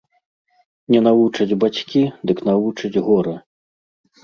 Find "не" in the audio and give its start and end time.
0.95-1.01